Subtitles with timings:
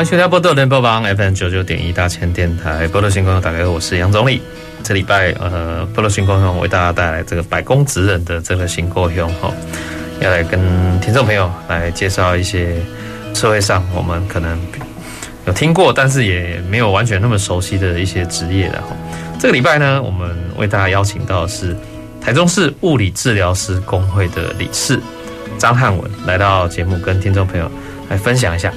[0.00, 4.40] 欢迎收听波多联播网 FM 九九点一大千电台波多新故乡，大家好，我是杨总理。
[4.82, 9.52] 这礼拜呃，波多新故乡为大家带来这个百工职人的这个新故乡哈，
[10.22, 10.58] 要来跟
[11.02, 12.76] 听众朋友来介绍一些
[13.34, 14.58] 社会上我们可能
[15.44, 18.96] 有听过，但是也没有完全那么熟悉的一些职业的哈。
[19.38, 21.76] 这个礼拜呢，我们为大家邀请到的是
[22.22, 24.98] 台中市物理治疗师工会的理事
[25.58, 27.70] 张汉文来到节目，跟听众朋友
[28.08, 28.72] 来分享一下。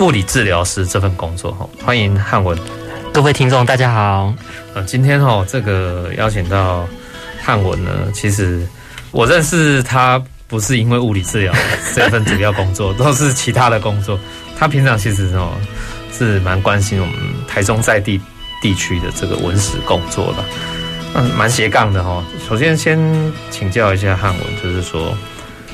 [0.00, 2.58] 物理治疗师这份工作哈，欢迎汉文。
[3.12, 4.34] 各位听众大家好。
[4.74, 6.86] 呃，今天哈这个邀请到
[7.40, 8.66] 汉文呢，其实
[9.12, 11.54] 我认识他不是因为物理治疗
[11.94, 14.18] 这份主要工作，都是其他的工作。
[14.58, 15.52] 他平常其实哦
[16.12, 17.14] 是蛮关心我们
[17.46, 18.20] 台中在地
[18.60, 20.44] 地区的这个文史工作的，
[21.14, 22.22] 嗯，蛮斜杠的哈。
[22.48, 22.98] 首先先
[23.50, 25.16] 请教一下汉文，就是说。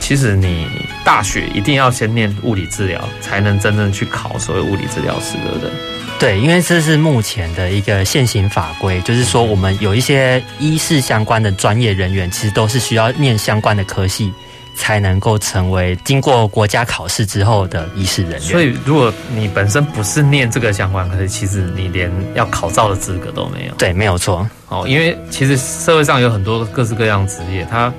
[0.00, 0.66] 其实你
[1.04, 5.70] 大学一定要先念物理治疗，才能真正去考所谓物理治疗师，对不对？
[6.18, 14.30] 对，因为这是目前的一个现行法规，就是说我们有一些医事相关的专业人员，其实都是需要念相关的科系，
[14.76, 18.40] 才能够成为经过国家考试之后的医师人员。
[18.40, 23.74] 所以，如果你本身不是念这个相关科系，其实你连要考照的资格都没有。
[23.76, 24.46] 对，没有错。
[24.68, 27.90] 哦，因为其实社会上有很多各式各样职业，它。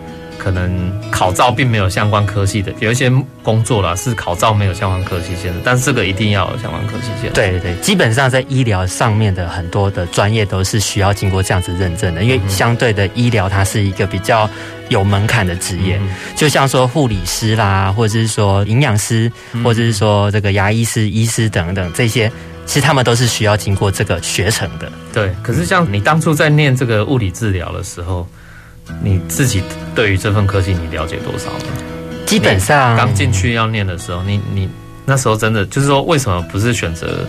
[0.42, 3.12] 可能考照并没有相关科系的，有一些
[3.44, 7.32] 工作啦是考照没有相关科系线的，但是这个一定要有相关科系线。
[7.32, 14.50] 对对，基本上在医疗上面的很多的专业都是需要经过这样子认证的，因为相对的医疗它是一个比较
[14.90, 16.02] 有门槛的职业，
[16.36, 19.32] 就像说护理师啦，或者是说营养师，
[19.64, 22.32] 或者是说这个牙医师、医师等等这些，
[22.66, 24.92] 其实他们都是需要经过这个学程的。
[25.14, 28.28] 对，可是像你当初在念这个物理治疗的时候。
[29.02, 29.62] 你自己
[29.96, 31.66] 对于这份科技你了解多少呢？
[32.26, 34.70] 基本上刚进去要念的时候，你你
[35.06, 37.28] 那时候真的就是说，为什么不是选择？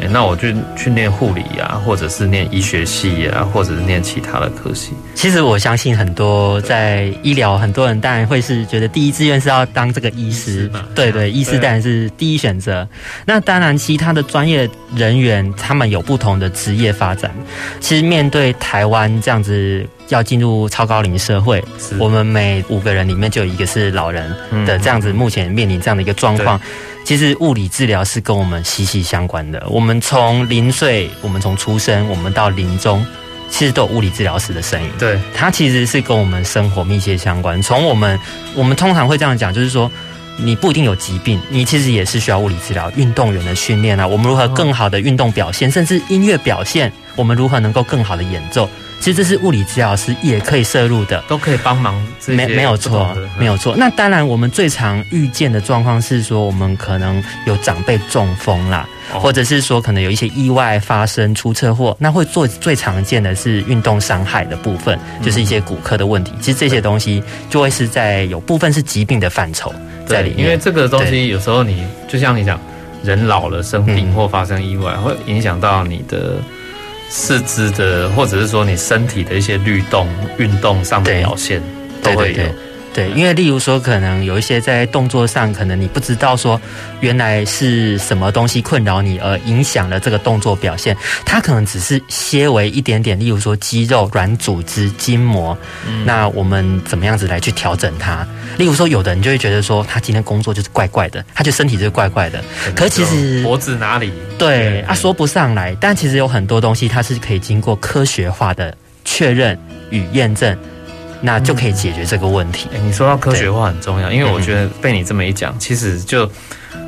[0.00, 4.92] 哎，那我就去念护理啊，或者是念医学系啊，或者是念其他的科系。
[5.14, 12.88] 其实我相信很多在医疗，很多人当然会是觉得第一志愿是要当这个医师，对对，医师当然是第一选择。
[13.24, 17.30] 那当然，其他的专业人员他们有不同的职业发展。
[17.80, 21.62] 其实面对台湾这样子要进入超高龄社会，
[21.98, 24.30] 我们每五个人里面就有一个是老人
[24.64, 26.60] 的这样子，目前面临这样的一个状况。
[27.08, 29.66] 其实物理治疗是跟我们息息相关的。
[29.70, 33.02] 我们从零岁，我们从出生，我们到临终，
[33.48, 34.90] 其实都有物理治疗师的身影。
[34.98, 37.62] 对，它其实是跟我们生活密切相关。
[37.62, 38.20] 从我们，
[38.54, 39.90] 我们通常会这样讲，就是说，
[40.36, 42.92] 你不一定有疾病，你其实也是需要物理治疗。
[42.94, 48.68] 运动员的训练啊，我们如何更好的运动表现，甚至音乐表现，我们如何能够更好的演奏。
[49.00, 51.94] 其实这是物理治疗师也可以摄入的，都可以帮忙。
[52.26, 53.74] 没没有错，没有错。
[53.76, 66.32] 那当然，我们最常遇见的状况是说，我们可能有长辈中风啦，或者是说可能有一些意外发生出车祸，那会做最常见的是运动伤害的部分，就是一些骨科的问题。
[66.40, 69.72] 其实这些东西就会是在有部分是疾病的范畴
[70.04, 72.60] 在里面，因为这个东西有时候你就像你讲，
[73.02, 76.34] 人老了生病或发生意外，会影响到你的。
[77.08, 80.06] 四肢的，或者是说你身体的一些律动、
[80.38, 81.62] 运动上的表现，
[82.02, 82.42] 都会有。
[82.98, 86.60] 对，因为例如说，可能有一些在动作上，可能你不知道说
[86.98, 90.96] 原来是什么东西困扰你，而影响了这个动作表现。
[91.24, 95.56] 它可能只是些微一点点，例如说肌肉、软组织、筋膜。
[95.86, 96.04] 嗯。
[96.04, 98.26] 那我们怎么样子来去调整它？
[98.56, 102.42] 例如说，有的人就会觉得说，他今天工作就是怪怪的，他就身体就是怪怪的。
[102.74, 104.12] 可其实脖子哪里？
[104.36, 105.72] 对啊，说不上来。
[105.80, 109.56] 但其实有很多东西，它是可以经过科学化的确认
[109.90, 110.58] 与验证。
[111.20, 112.68] 那就可以解决这个问题。
[112.72, 116.30] 欸，你说到科学化很重要，因为我觉得被你这么一讲，其实就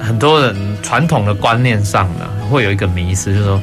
[0.00, 3.62] 很多人传统的观念上呢，会有一个迷失，就是说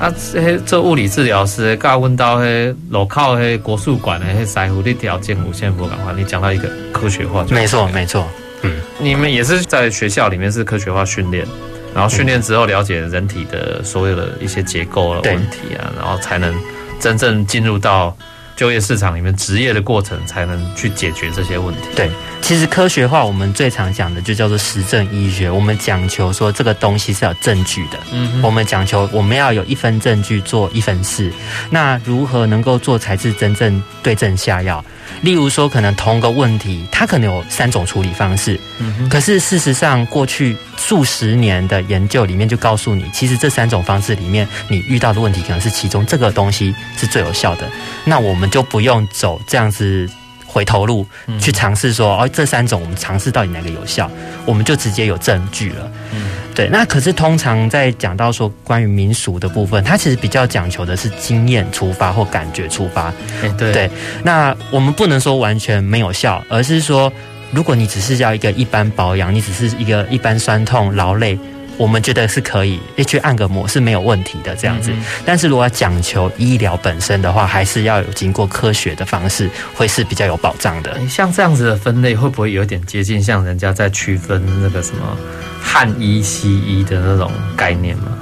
[0.00, 8.26] 啊，这做物理治疗师，刚问到嘿，路口嘿国术馆的嘿师傅你条件无限不赶快，你讲到一个科学化，没错没错，
[8.62, 11.46] 嗯，你们也是在学校里面是科学化训练，
[11.94, 16.52] 然后训练之后了解人体的所有的一些结构的问题啊，然后才能
[16.98, 18.16] 真正进入到。
[18.58, 21.82] 就业市场里面职业的过程，才能去解决这些问题。
[21.94, 22.10] 对，
[22.42, 27.98] 其实科学化我们最常讲的就叫做实证医学，我们讲求说这个东西是有证据的。
[28.10, 31.32] 嗯，我们讲求我们要有一分证据做一分事。
[31.70, 34.84] 那如何能够做才是真正对症下药？
[35.22, 38.58] 例如说，可能同个问题，它可能有三种处理方式。
[38.78, 47.68] 嗯，可是事实上，过去数十年的研究里面就告诉你，其实这三种方式里面，你遇到的问题可能是其中这个东西是最有效的。
[48.04, 50.08] 那我们就不用走这样子
[50.46, 51.06] 回头路，
[51.40, 54.10] 去尝试说，哦，这三种我们尝试到底哪个有效，
[54.44, 55.90] 我们就直接有证据了。
[56.12, 56.30] 嗯。
[56.54, 63.12] 对，那可是通常在讲到说关于民俗的部分，它其实比较讲求的是经验出发或感觉出发。
[63.42, 63.90] 欸、对对，
[64.24, 67.12] 那我们不能说完全没有效，而是说，
[67.52, 71.38] 如果你只是要一个一般保养，你只是一个一般酸痛劳累。
[71.78, 74.92] 我们觉得是可以，去按个摩是没有问题的这样子。
[75.24, 80.98] 但是如果要讲求医疗本身的话，还是要有经过科学的方式，会是比较有保障的。
[81.08, 85.16] 像这样子的分类，会不会有点接近像人家在区分那个什么
[85.62, 88.18] 汉医、西医的那种概念吗？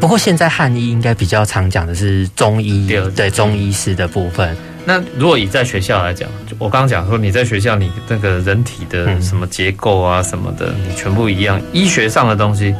[0.00, 4.56] 不过现在汉医应该比较常讲的是中医，对，对中医师的部分。
[4.88, 12.72] 那如果以在学校来讲，我刚刚讲说你在学校，你那个人体的什么结构啊什么的，你全部一样，医学上的东西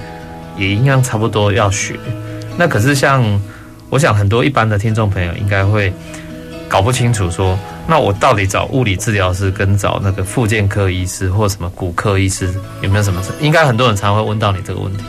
[0.56, 1.96] 也一样差不多要学。
[2.56, 3.24] 那可是像
[3.90, 5.92] 我想很多一般的听众朋友应该会
[6.68, 7.58] 搞不清楚说，
[7.88, 13.32] 那我到底找物理治疗师跟找那个复健科医师或什么骨科医师有没有什么事？
[13.40, 15.02] 应该很多人常会问到你这个问题。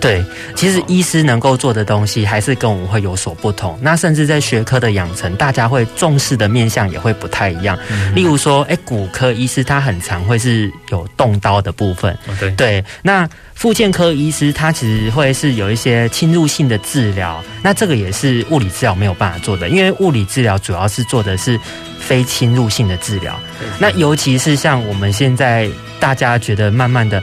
[0.00, 0.24] 对，
[0.56, 3.78] 其实医师能够做的东西还是跟我们会有所不同。
[3.82, 7.78] 那甚至在学科的养成，大家会重视的面向也会不太一样。
[7.90, 12.16] 嗯、例如说，哎，骨科医师他很常会是有动刀的部分。
[12.38, 17.44] 对，对，那复健科医师他其实会是有一些侵入性的治疗。
[17.62, 21.60] 那这个也是物理治疗没有办法做的，因为物理治疗主要是做的是
[21.98, 23.38] 非侵入性的治疗。
[23.78, 25.68] 那尤其是像我们现在
[25.98, 27.22] 大家觉得慢慢的，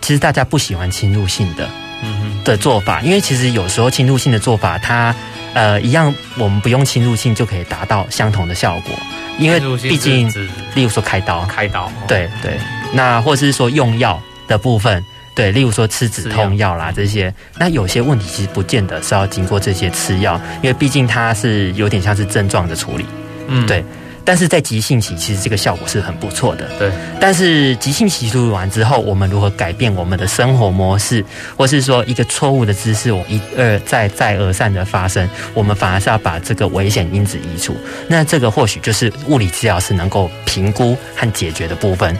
[0.00, 1.68] 其实大家不喜欢侵入性的。
[2.02, 5.14] 嗯的做法，因为其实有时候侵入性的做法，它
[5.54, 8.92] 呃一样，我们不用侵入性就可以达到相同的效果。
[9.38, 10.28] 因为毕竟，
[10.74, 12.58] 例如说开刀，开刀，对对，
[12.92, 23.06] 那或者是说用药的部分，对，例如说吃止痛药啦这些，那有些问题其实不见得是要经过这些吃药，因为毕竟它是有点像是症状的处理，
[23.46, 23.84] 嗯，对。
[24.28, 26.68] 但是在急性期，其实这个效果是很不错的。
[26.78, 26.92] 对。
[27.18, 31.24] 但是急性期处理完之后，我们如何改变我们的生活模式，
[31.56, 37.74] 或是说一个错误的姿势，我一而再再而三的发生，我们反而是要把这个危险因子移除。
[38.06, 42.14] 那这个或许就是物理治疗师能够评估和解决的部分。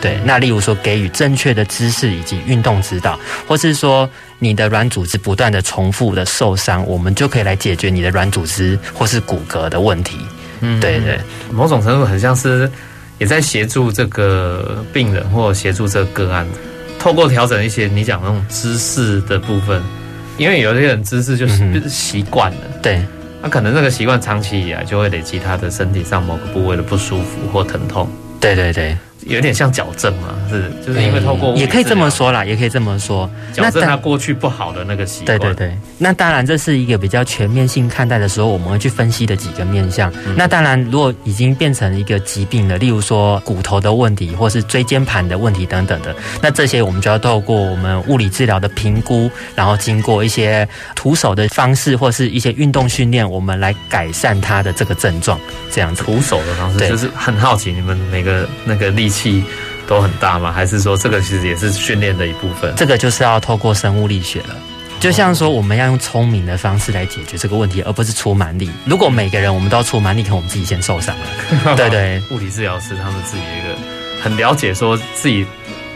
[0.00, 0.18] 对。
[0.24, 3.16] 那例如说，给予正确的姿势以及运动指导，
[3.46, 4.10] 或是说
[4.40, 10.18] 你的软组织不断的重复的受伤，我们就可以来解决你的软组织或是骨骼的问题。
[10.64, 11.20] 嗯，对对，
[11.52, 12.70] 某种程度很像是
[13.18, 16.46] 也在协助这个病人或协助这个个案，
[16.98, 19.82] 透过调整一些你讲那种姿势的部分，
[20.38, 23.02] 因为有些人姿势就是习惯了，嗯、对，
[23.42, 28.08] 那可能这个习惯长期以来就会累积他的身体上某个部位的不舒服或疼痛，
[28.40, 28.96] 对对对。
[29.26, 35.38] 有点像矫正嘛，是，就是因为透过也可以这么说啦，也可以这么说，矫正他过去不好的那个习惯。
[35.38, 40.12] 对对对，那当然这是一个比较全面性看待的时候，我们会去分析的几个面向。
[40.26, 55.38] 嗯、那当然，如果已经变成一个疾病了，例如说骨头的问题，或是椎间盘的问题等等的，那这些我们就要透过我们物理治疗的评估，然后经过一些徒手的方式，或是一些运动训练，我们来改善他的这个症状。
[55.72, 59.44] 这样子，徒手的方式，对就是很好奇你们每个那个力气
[59.86, 60.50] 都很大吗？
[60.50, 62.74] 还是说这个其实也是训练的一部分？
[62.76, 64.56] 这个就是要透过生物力学了。
[65.00, 68.70] 就像说，我们要用聪明的方式来解决这个问题，而不是出蛮力。
[68.86, 71.76] 如果每个人我们都要出蛮力，可能我们自己先受伤了。
[71.76, 73.76] 对对，物理治疗师他们自己一个
[74.22, 75.44] 很了解，说自己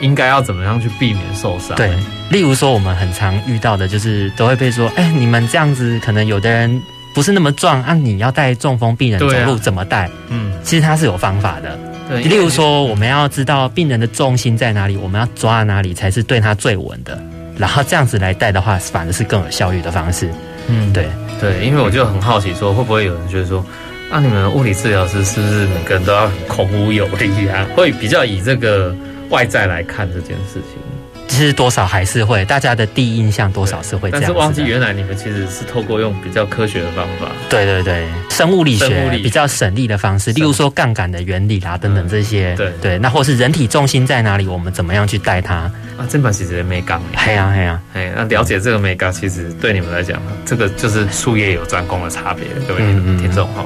[0.02, 1.74] 应该要怎么样去避免受伤。
[1.76, 1.90] 对，
[2.30, 6.82] 例如说我们很常遇到的就是都会被说，哎，你们这样子可能有的人
[7.14, 10.10] 不是那么壮啊，你要带中风病人走路怎么带？
[10.28, 11.78] 嗯，其实他是有方法的。
[12.08, 17.20] 对，例如说，我们要知道病人的重心在哪里，我们要抓哪里才是对他最稳的，
[17.58, 20.28] 然后这样子来带的话，反而是更有效率的方式。
[20.68, 21.06] 嗯，对
[21.40, 23.64] 对，因为我就很好奇，说会不会有人觉得说，
[24.10, 27.66] 那、啊、你们物理治疗师是不是每个人都要很孔武有力啊？
[27.76, 28.94] 会比较以这个
[29.28, 30.80] 外在来看这件事情？
[31.28, 34.20] 其实多少还是会，大家的第一印象多少是会这样。
[34.20, 46.06] 但是忘记原来你们其实是透过用比较科学的方法，对对对，生物力学比较省力的方式，例如说杠杆的原理啦等等这些，对对，那或是人体重心在哪里，我们怎么样去带它啊？
[46.08, 52.80] 这把其实没杠，嘿呀嘿呀，哎，那了解这个没杠，其实对你们来讲，这个就是术业有专攻的差别，各位
[53.20, 53.64] 听众哈。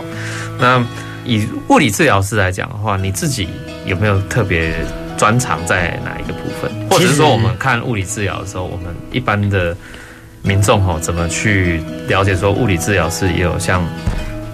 [0.58, 0.84] 那
[1.24, 3.48] 以物理治疗师来讲的话，你自己
[3.86, 4.74] 有没有特别？
[5.22, 9.76] 专长在哪一个部分，或者是说我们看物理治疗的时候，我们一般的
[10.42, 13.86] 民众哈，怎么去了解说物理治疗师也有像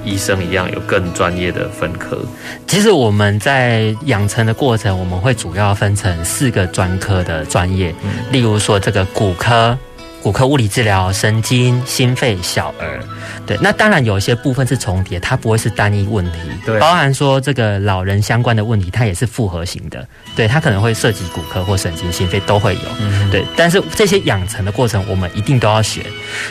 [0.04, 2.18] 医生一样有更专业的分科？
[2.66, 7.94] 其实我们在养成的过程，我们会主要分成四个专科的专业，
[8.30, 9.74] 例如说这个骨科。
[10.22, 13.00] 骨科物理治疗、神经、心肺、小儿，
[13.46, 26.04] 对，那当然有一些部分是重叠，它不会是单一问题，对，包含说这个老人相关的问题，它也是复合型的，对，它可能会涉及骨科或神经、心肺都会有，嗯，对，但是这些养成的过程，我们一定都要学，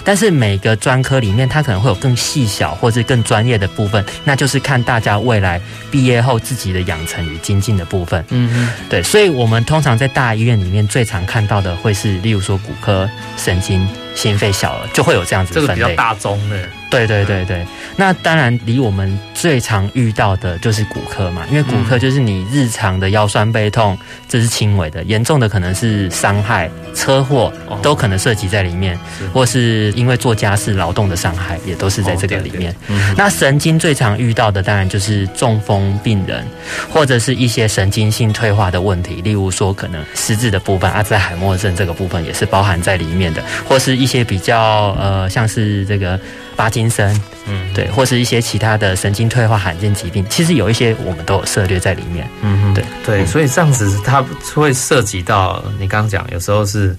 [0.03, 13.57] 但是每个专科里面，它可能会有更细小或是更专业的部分，那就是看大家未来毕业后自己的养成与精进的部分，嗯嗯，对，所以我们通常在大医院里面最常看到的会是，例如说骨科、神。
[13.62, 16.70] 心心肺小儿就会有这样子的分类，这个比较大宗的。
[16.89, 17.65] 对对对对，
[17.98, 27.51] 那当然离我们最常遇到的就是骨科嘛，因为骨科就是你日常的腰酸背痛，这是轻微的，严重的可能是伤害、车祸
[27.82, 28.98] 都可能涉及在里面，
[29.34, 32.74] 或是因为做家事劳动的伤害也都是在这个里面。
[33.17, 36.46] 那神经最常遇到的当然就是中风病人，
[36.89, 46.17] 或者是一些神经性退化的问题，例如说可能失智的部分，阿兹海默症这个部分也是包含在里面的，或是一些比较呃像是这个。
[46.58, 47.16] 帕金森，
[47.48, 56.94] 嗯，对，或是一些其他的神经退化罕见疾病，其实有一些我们都有涉略在里面，嗯哼，对对，所以这样子它会涉及到你刚刚讲，有时候是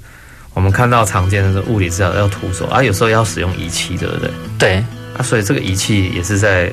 [0.54, 4.30] 我们看到常见的是物理治疗要徒手，啊，有时候要使用仪器，对不对？
[4.58, 4.84] 对，
[5.16, 6.72] 啊，所以这个仪器也是在。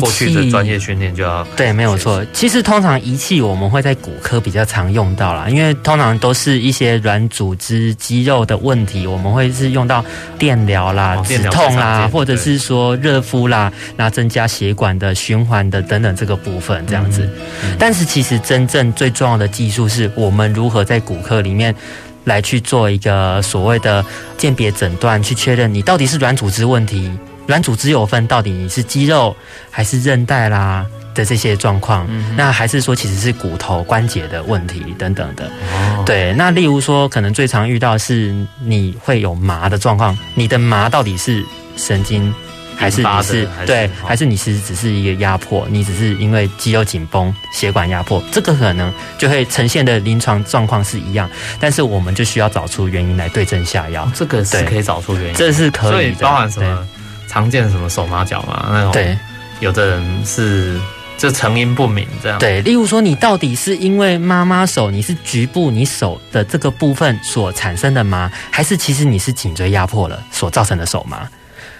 [0.00, 2.24] 过去的专业训练就要对，没有错。
[2.32, 10.04] 其实通常仪器我们会在骨科比较常用到啦，因为通常都是一些软组织、肌肉的问题，我们会是用到
[10.38, 17.28] 电疗啦、止痛啦，或者是说热敷啦，那增加血管的循环的等等这个部分这样子。
[17.78, 21.74] 但是其实真正最重要的技术是我们如何在骨科里面
[22.24, 24.04] 来去做一个所谓的
[24.36, 27.10] 鉴别诊断，去确认你到底是软组织问题。
[27.46, 29.34] 软组织有分，到底你是肌肉
[29.70, 35.46] 还是韧带啦的这些状况，嗯、那还是说其实是骨头关节的问题等等的。
[35.46, 38.34] 哦、对，那例如说可能最常遇到是
[38.64, 41.44] 你会有麻的状况，你的麻到底是
[41.76, 42.32] 神经
[42.76, 51.28] 还是你是对，还是你其实只是一个压迫，你只是因为肌肉紧绷、血管压迫，这个可能就会呈现的临床状况是一样，
[51.60, 54.10] 但是我们就需要找出原因来对症下药。
[54.14, 56.88] 这个是可以找出原因，这是可以的，包含什么？
[57.32, 59.16] 常见什么手麻脚麻那种，对，
[59.60, 60.78] 有的人是
[61.16, 62.38] 就成因不明这样。
[62.38, 71.26] 对，例如说你到底是因为妈妈手，你是局部你手的这个部分所产生的麻，还是其实你是颈椎压迫了所造成的手麻？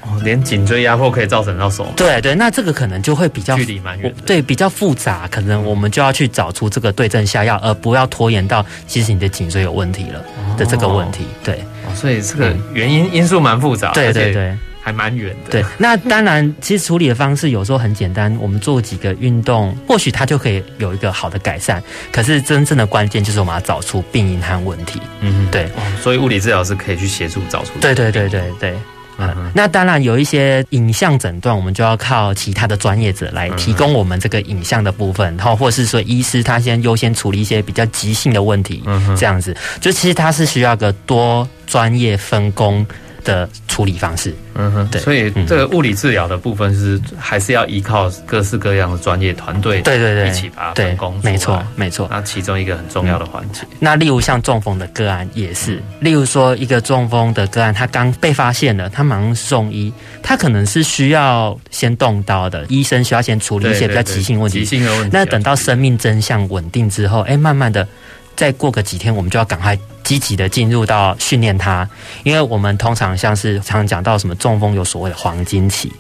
[0.01, 1.91] 哦，连颈椎压迫可以造成到手麻？
[1.97, 10.25] 对对，那这个可能就会比较距离蛮远，对，比较复杂，可能我们就要去找出这个对症下药，而不要拖延到其实你的颈椎有问题了
[10.57, 11.27] 的这个问题。
[11.45, 13.93] 对，哦，所以这个原因因素蛮复杂。
[13.93, 14.57] 对对对。
[14.83, 15.51] 还蛮远的。
[15.51, 21.83] 对，那当然， 其实处理的方式有时候很简单，我们做几个运动，或许它就可以有一个好的改善。
[22.11, 25.01] 可是真正的关键就是我们要找出病因和问题。
[25.21, 25.71] 嗯，对。
[26.03, 27.71] 所以物理治疗是可以去协助找出。
[27.81, 28.75] 对对对对对。
[29.19, 38.83] 嗯，那当然有一些影像诊断，我们就要靠其他的专业者来提供我们这个影像的部分，然后或是说医师他先优先处理一些比较急性的问题。
[38.87, 42.85] 嗯，这样子，就其实他是需要个多专业分工
[43.25, 52.09] 的处理方式，嗯哼，对，所以这个物理治疗的部分是还是要依靠各式各样的专业团队，对对对，一起把它分工，没错没错。
[52.11, 65.11] 那其中一个很重要的环节，那例如像中风的个案也是，例如说一个中风的个案，他刚被发现了，他马上送医，他可能是需要先动刀的，医生需要先处理一些比较急性问题，急性的问题。
[65.13, 67.87] 那等到生命真相稳定之后，哎，慢慢的。
[68.35, 71.89] 再过个几天，我们就要赶快积极的进入到训练它，
[72.25, 75.93] 因为我们通常像是常常讲到什么中风有所谓的黄金期，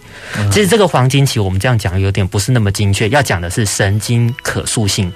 [0.50, 5.12] 其实这个黄金期我们这样讲有点不是那么精确，要讲的是神经可塑性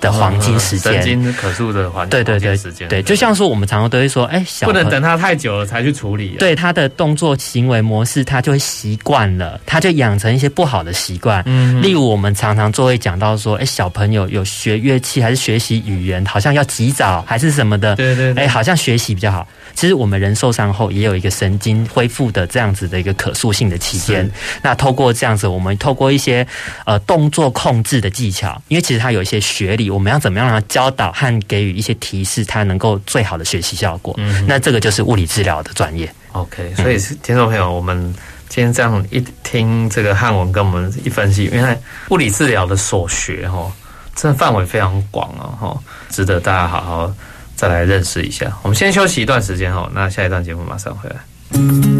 [0.00, 11.42] 的黄金时间，神经可塑的环对对对时间，对，就像说我们常常都会说，哎，小不能等他太久了才去处理，对他的动作行为模式，他就会习惯了，他就养成一些不好的习惯。
[11.44, 19.46] 嗯，例如我们常常就会讲到说，哎，小朋友有学乐器还是学习语言，好像要及早还是什么的，对对，哎，好像学习比较好。
[19.74, 24.28] 其实我们人受伤后也有一个神经恢复的这样子的一个可塑性的期间。
[24.62, 26.46] 那透过这样子，我们透过一些
[26.86, 29.89] 呃动作控制的技巧，因为其实它有一些学理。
[29.90, 34.14] 我们要怎么样让他教导和给予一些提示，他能够最好的学习效果？
[34.18, 36.10] 嗯，那这个就是物理治疗的专业。
[36.32, 38.14] OK，所以听众朋友，我们
[38.48, 41.78] 今天这样一听这个汉文跟我们一分析，原来
[42.10, 43.70] 物理治疗的所学哈，
[44.14, 47.12] 这范围非常广哦，哈，值得大家好好
[47.56, 48.50] 再来认识一下。
[48.62, 51.99] 我们先休息一段时间哦，那下一段节目马上回来。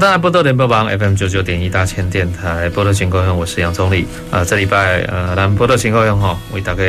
[0.00, 4.06] 欢迎大家波多联播网 FM 九九点一大千电台波多新故乡，我是杨宗理。
[4.30, 6.82] 啊，这礼拜呃，咱波多新故乡哈，为大家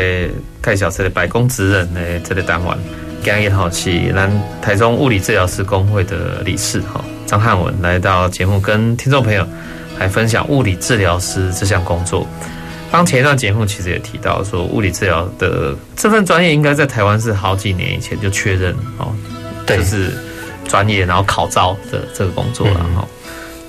[0.63, 2.77] 介绍这个百工职人的这个单元。
[3.21, 9.45] 今日好是咱台中物理治疗师工会的理事哈张汉文来到节目，跟听众朋友
[9.99, 12.25] 来分享物理治疗师这项工作。
[12.93, 19.13] 刚前一段节目其实也提到说，物理治疗的这份专业应该在台湾是好几年以前就确认哦，
[19.67, 20.13] 就是。
[20.67, 23.07] 专业，然后考招的这个工作了哈。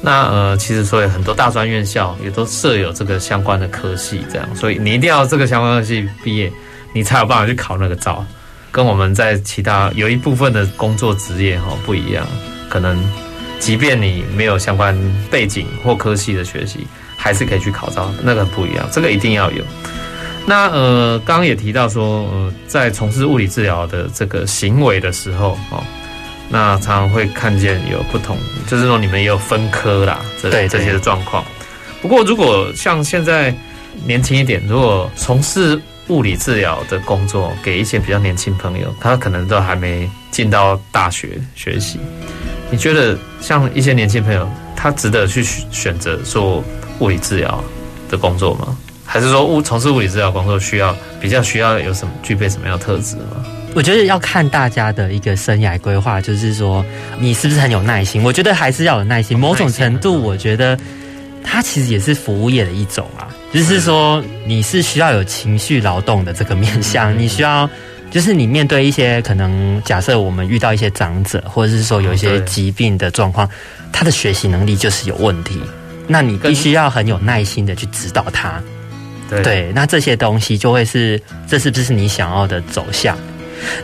[0.04, 6.52] 那呃，其实所以很多大专院校也都设有这个相关的科系，这样，所以你一定要这个相关科系毕业，
[6.92, 8.24] 你才有办法去考那个招。
[8.72, 12.26] 跟我们在其他有一部分的工作职业哈不一样，
[12.68, 12.98] 可能
[13.60, 14.98] 即便你没有相关
[15.30, 19.62] 背景或科系的学习，还是可以去考招，那个不一样，这个一定要有。
[20.46, 25.84] 那呃，刚刚也提到说，呃，在从事物理治疗的这个行为的时候，哦。
[26.48, 31.44] 那常常会看见有不同，就是说你们也有分科啦，这对这些的状况。
[32.00, 33.54] 不过如果像现在
[34.04, 42.00] 年轻一点，如果从事物理治疗的工作，给一些比较年轻朋友，他可能都还没进到大学学习，
[42.70, 46.62] 你觉得像一些年轻朋友，他值得去选择做
[46.98, 47.62] 物理治疗
[48.10, 48.76] 的工作吗？
[49.04, 53.44] 还是说物从事物理治疗工作需要比较需要有什么具备什么样的特质吗？
[53.74, 56.84] 我觉得要看大家的一个生涯规划，就是说
[57.18, 58.22] 你是不是很有耐心。
[58.22, 59.38] 我觉得还是要有耐心。
[59.38, 60.78] 某种程度，我觉得
[61.42, 63.28] 它其实也是服务业的一种啊。
[63.52, 67.68] 就是说你是需要有情绪劳动的这个面向，你需要
[68.10, 73.48] 就是你面对一些可能，假设我们遇到一些长者，或者是说有一些疾病的状况，
[73.90, 75.60] 他的学习能力就是有问题。
[76.06, 78.62] 那你必须要很有耐心的去指导他。
[79.42, 83.16] 对，那这些东西就会是，这是不是你想要的走向？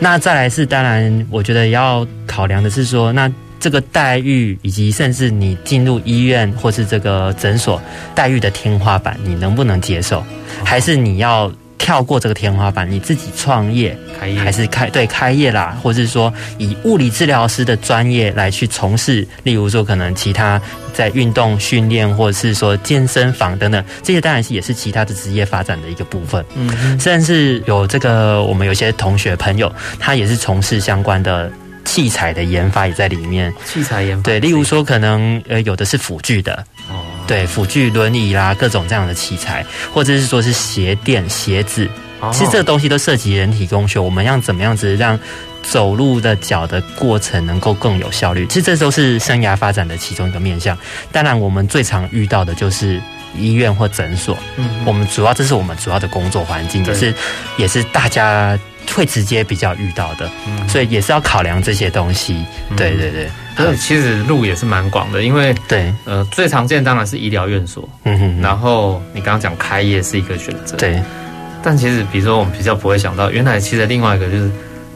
[0.00, 7.82] 那再来是，当然，我觉得要考量的是说，那这个待遇以及甚至你进入医院或是这个诊所
[8.14, 10.24] 待遇的天花板，你能不能接受？
[10.64, 20.60] 还是你要跳过这个天花板，你自己创业，开业还是开对开业啦，或者是说以物理治疗师的专业来去从事，例如说可能其他
[20.92, 26.44] 在运动训练，或者是说健身房等等，这些当然是也是其他的职业发展的一个部分。
[26.54, 31.50] 嗯，甚至有这个我们有些同学朋友，他也是从事相关的
[31.84, 33.52] 器材的研发也在里面。
[33.64, 36.64] 器材研发对，例如说可能呃有的是辅具的。
[37.28, 41.86] 对，辅具轮椅啦，各种这样的器材，或者是说是鞋垫、鞋子，
[42.32, 44.00] 其实这个东西都涉及人体工学。
[44.00, 45.16] 我们要怎么样子让
[45.62, 48.46] 走路的脚的过程能够更有效率？
[48.46, 50.76] 其实这都是生涯发展的其中一个面向。
[51.12, 52.98] 当然，我们最常遇到的就是
[53.36, 54.36] 医院或诊所。
[54.56, 57.14] 嗯，我们主要这是我们主要的工作环境，也是
[57.58, 58.58] 也是大家
[58.94, 60.31] 会直接比较遇到的。
[60.46, 62.44] 嗯，所以也是要考量这些东西。
[62.77, 63.29] 对对对。
[63.57, 71.03] 所以其实路也是蛮广的，因为对，呃，最常见当然是医疗院所，嗯哼，然后你刚刚讲开业是一个选择，对，
[71.61, 74.48] 但其实比如说我们比较不会想到，原来其实另外一个就是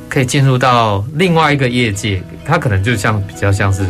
[0.08, 3.84] 可以进入到另外一个业界，它可能就像比较像是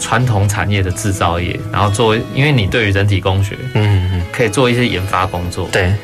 [0.00, 5.94] 传统产业的制造业，然后作为因为你对于人体工学，嗯嗯，可以做一些研发工作，对，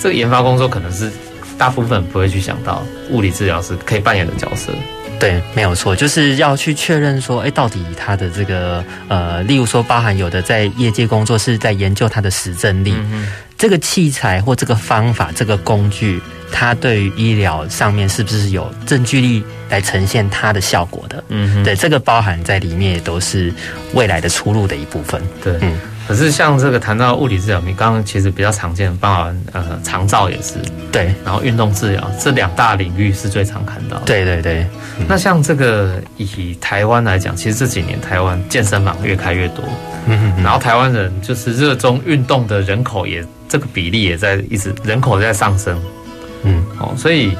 [0.00, 1.12] 这个研发工作可能是
[1.58, 4.72] 大部分不会去想到物理治疗师可以扮演的角色。
[5.18, 16.20] 对，没有错，就是要去确认说，哎，到底它的这个呃，例如说，包含有的在业界工作是在研究它的实证力，嗯、这个器材或这个方法、这个工具，
[16.52, 21.24] 它对于医疗上面是不是有证据力来呈现它的效果的？
[21.28, 23.50] 嗯，对，这个包含在里面也都是
[23.94, 25.22] 未来的出路的一部分。
[25.42, 25.78] 对，嗯。
[26.06, 30.54] 可是像这个谈到物理治疗，你刚刚其实比较常见的，包含呃长照也是
[30.92, 34.04] 对，然后运动治疗这两大领域是最常看到的。
[34.06, 34.64] 对对对。
[34.98, 39.64] 嗯、那像这个以台湾来讲，其实这几年台湾健身房越开越多，
[40.42, 45.76] 然后台湾人就是热衷运动的人口也这个比例也在一直人口在上升，
[46.44, 47.36] 嗯哦，所以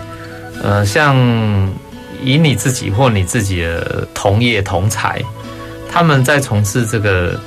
[0.61, 1.16] 呃像
[2.20, 5.22] 以你自己或你自己的同业同才，
[5.88, 7.40] 他们在从事这个。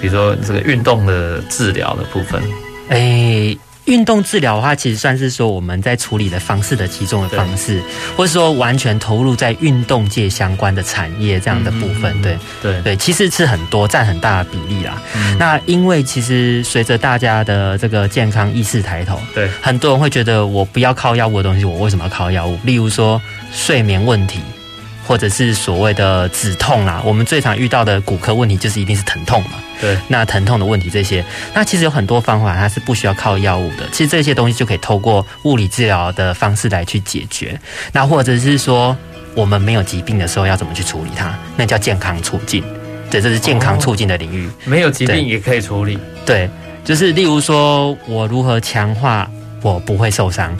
[0.00, 2.42] 比如说这个运动的治疗的部分，
[2.88, 7.80] 哎、欸，运动治疗的话，其实算是说我们在处理的方式的其中的方式，
[8.16, 15.00] 或者说完全投入在运动界相关的产业这样的部分，对对对，其实是很多占很大的比例啦。
[15.14, 22.58] 嗯、那因为其实随着大家的这个健康意识抬头，对，很多人会觉得我不要靠药物的东西，我为什么要靠药物？
[22.64, 23.20] 例如说
[23.52, 24.40] 睡眠问题。
[25.08, 29.50] 或者是所谓的止痛啦，我们最常遇到的骨科问题就是一定是疼痛嘛。
[29.80, 33.88] 对，那疼痛的问题这些，那其实有很多方法，它是不需要靠药物的。
[33.92, 37.58] 其实这些东西就可以透过物理治疗的方式来去解决。
[37.92, 38.96] 那或者是说，
[39.34, 41.38] 我们没有疾病的时候要怎么去处理它？
[41.56, 42.64] 那叫健康促进。
[43.10, 44.46] 对，这是健康促进的领域。
[44.48, 45.98] 哦，没有疾病也可以处理。
[46.24, 46.48] 对，
[46.84, 49.30] 就是例如说我如何强化
[49.62, 50.56] 我不会受伤。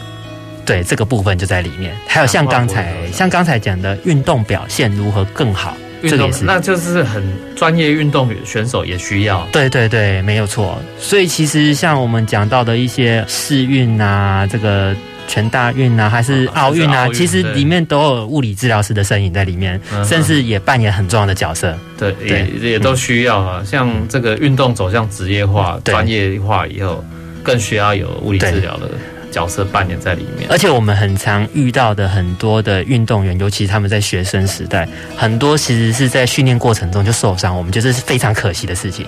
[0.65, 7.23] 对，这个部分就在里面，还有像刚才像刚才讲的运动表现如何更好，这个也是，那就是很
[7.55, 9.47] 专业运动选手也需要。
[9.53, 10.79] 对对对，没有错。
[10.99, 14.95] 所以其实像我们讲到的一些世运啊，这个
[15.27, 21.77] 全大运啊，还是奥运啊，其实里面都有物理治疗师的身影在里面，甚至也扮演很重要的角色。
[21.99, 23.63] 对，对也也都需要啊。
[23.65, 27.05] 像这个运动走向职业化、专业化以后，
[27.43, 28.91] 更需要有物理治疗的。
[29.37, 39.07] 角色扮演在里面，而且我们很常遇到的很多的运动员，尤其他们在学生时代，很多其实是在训练过程中就受伤，我们觉得是非常可惜的事情，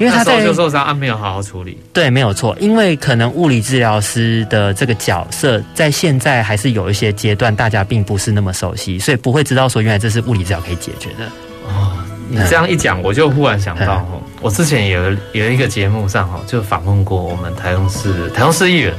[0.00, 1.78] 因为他在就受伤，啊，没有好好处理。
[1.92, 11.24] 对，没有错，因为可能物理治疗师的这个角色，在现在还是有一些阶段大家并不是那么熟悉，所以不会知道说原来这是物理治疗可以解决的。
[11.68, 11.92] 哦，
[12.28, 18.92] 你这样一讲，我就忽然想到，哦，我之前有有一个节目上，哈，就访问过我们台中市台中市议员。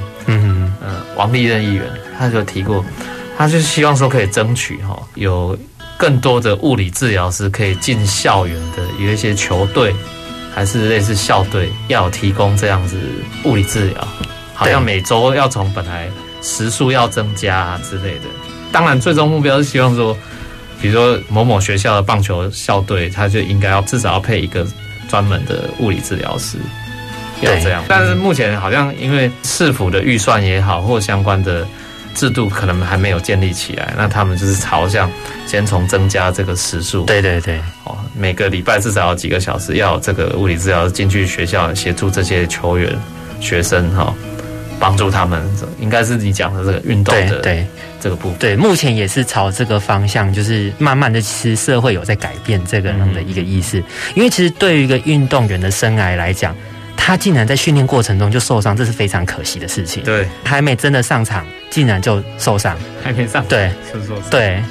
[0.81, 1.85] 嗯，王立任议员
[2.17, 2.83] 他就提过，
[3.37, 5.57] 他就希望说可以争取哈，有
[5.97, 9.93] 更多的物理治疗师可以进校园的，有一些球队
[10.55, 12.97] 还是类似校队，要提供这样子
[13.43, 14.07] 物理治疗，
[14.53, 16.09] 好像每周要从本来
[16.41, 18.25] 时数要增加之类的。
[18.71, 20.15] 当然，最终目标是希望说，
[20.81, 24.65] 比如说某某学校的棒球校队，他就应该要至少要配一个
[25.09, 26.57] 专门的物理治疗师。
[27.41, 31.65] 要这样，但是目前好像因为市府的预算也好，或相关的
[32.15, 35.09] 制度可能还没有建立起来，那他们就是朝向
[35.45, 37.05] 先从增加这个时数。
[37.05, 42.93] 对对对，哦，每个礼拜至少要几个小时，要有这个物理治疗进去学校协助这些球员、
[43.39, 44.13] 学生哈，
[44.79, 45.41] 帮助他们。
[45.79, 47.65] 应该是你讲的这个运动的对
[48.01, 48.37] 这个部分。
[48.37, 53.81] 对，目前也是朝这个方向，就是慢慢的，其实社会有在改变这个样的一个意思。
[54.15, 56.53] 因为其实对于一个运动员的生涯来讲，
[57.01, 60.03] 他竟然在训练过程中就受伤，这是非常可惜的事情。
[60.03, 64.61] 对，还没真的上场，竟然就受伤，还没上，对，是受伤，对，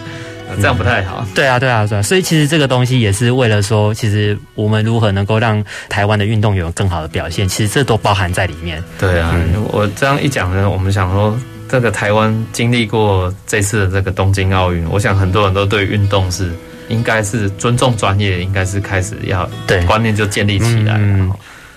[0.56, 1.26] 这样不太好。
[1.34, 2.02] 对啊，对啊，对啊。
[2.02, 8.80] 所以其实这个东西也是为了说，其实我们如何能够让台湾的运动员有更好的表现，其实这都包含在里面。
[9.00, 11.36] 对啊，嗯、我这样一讲呢，我们想说，
[11.68, 16.52] 这个台湾经历过这次的这个东京奥运，我想很多人都对运动是
[16.88, 21.00] 应该是尊重专业，应该是开始要对观念就建立起来了。
[21.00, 21.32] 嗯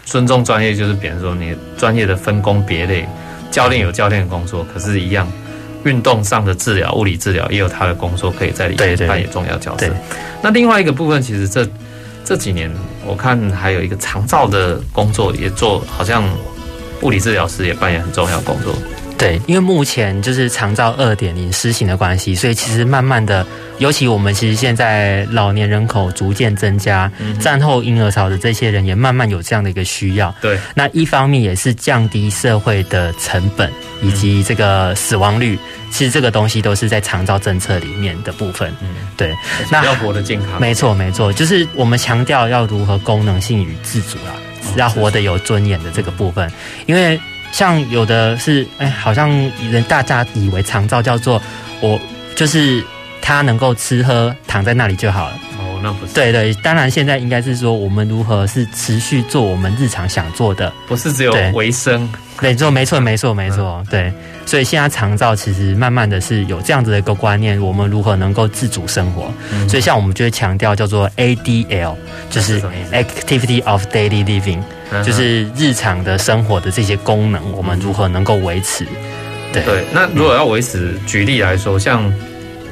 [0.06, 3.08] 尊重专业就是，比如说你专业的分工别类，
[3.50, 5.28] 教练有教练的工作，可是，一样
[5.84, 9.90] 运动上的治疗、物理治疗也有他的工作可以在里面扮演重要角色。
[10.42, 11.68] 那另外一个部分，其实这
[12.24, 12.72] 这几年
[13.06, 16.24] 我看还有一个长照的工作也做，好像
[17.02, 18.74] 物理治疗师也扮演很重要的工作。
[19.22, 23.46] 对，因为目前就是长照二点零施行的关系，所以其实慢慢的，
[23.78, 30.34] 尤其我们其实现在老年人口逐渐增加，嗯、战后婴儿潮的这些人也慢慢有这样的一个需要。
[30.42, 38.74] 对，那一方面也是降低社会的成本以及这个死亡率，嗯、其实这个东西都是在长照政策里面的部分。
[38.82, 39.36] 嗯，对，
[39.72, 46.52] 那要活得健康，没错没错，就是我们强调要如何功能性与自主啦，哦、要活得有尊严的这个部分，
[46.88, 47.22] 因为。
[47.52, 49.30] 像有的是，哎，好像
[49.72, 51.42] 人大家以为长照叫做
[51.82, 52.00] 我，
[52.36, 52.84] 就是
[53.22, 55.40] 他他能够吃喝躺在那里就好了。
[55.58, 56.14] 哦，那不是。
[56.14, 62.12] 对对，当然现在应该是说我们如何是持续做我们日常想做的，不是只有维生。
[62.42, 63.82] 没错，没错，没错，没错。
[63.90, 64.12] 对，
[64.46, 69.32] 所以现在长照其实慢慢的是有这样子的一个观念，我们如何能够自主生活。
[69.54, 71.96] 嗯、所以像我们就会强调叫做 ADL，
[72.30, 72.62] 就是
[72.92, 74.62] Activity of Daily Living，
[75.04, 78.86] 就是日常的生活的这些功能，我们如何能够维持。
[79.54, 82.14] 对对，那如果要维持，举例来说，像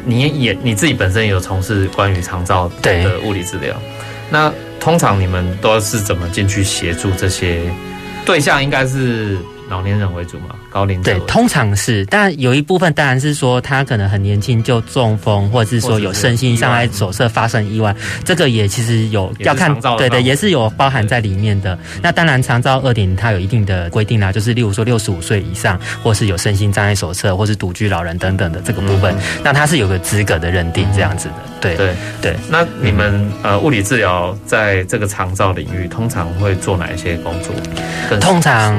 [0.05, 3.75] 你也你自己本身也有从事关于长照的物理治疗，
[4.29, 7.61] 那通常你们都是怎么进去协助这些
[8.25, 8.63] 对象？
[8.63, 9.37] 应该是。
[9.69, 21.77] 老年人为主嘛，高龄者对，通常是，但有一部分当然是说他可能很年轻就中风，或者是说有身心障碍手册发生意外，这个也其实有要看，对对，也是有包含在里面的。
[22.01, 31.33] 那当然，长照二点它有一定的规定啦，就是例如说六十五岁以上，或是有身心障碍手册，或是独居老人等等的这个部分，嗯、那它是有个资格的认定这样子的。
[31.61, 32.35] 对对对。
[32.49, 37.53] 那你们呃物理治疗在这个长照领域通常会做哪一些工作？
[38.19, 38.77] 通常。